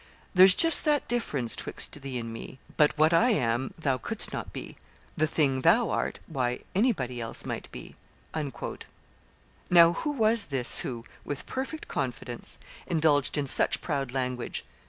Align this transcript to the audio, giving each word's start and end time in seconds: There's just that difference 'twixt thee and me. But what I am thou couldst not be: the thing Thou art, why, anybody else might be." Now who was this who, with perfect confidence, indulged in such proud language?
There's 0.33 0.55
just 0.55 0.83
that 0.85 1.07
difference 1.07 1.55
'twixt 1.55 2.01
thee 2.01 2.17
and 2.17 2.33
me. 2.33 2.57
But 2.75 2.97
what 2.97 3.13
I 3.13 3.29
am 3.29 3.75
thou 3.77 3.99
couldst 3.99 4.33
not 4.33 4.51
be: 4.51 4.75
the 5.15 5.27
thing 5.27 5.61
Thou 5.61 5.91
art, 5.91 6.17
why, 6.25 6.61
anybody 6.73 7.21
else 7.21 7.45
might 7.45 7.71
be." 7.71 7.95
Now 9.69 9.93
who 9.93 10.09
was 10.09 10.45
this 10.45 10.79
who, 10.79 11.03
with 11.23 11.45
perfect 11.45 11.87
confidence, 11.87 12.57
indulged 12.87 13.37
in 13.37 13.45
such 13.45 13.81
proud 13.81 14.11
language? 14.11 14.65